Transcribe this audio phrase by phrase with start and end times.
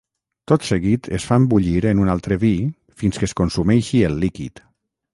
[0.51, 2.53] Tot seguit es fan bullir en un altre vi
[3.03, 4.69] fins que es consumeixi el líquid.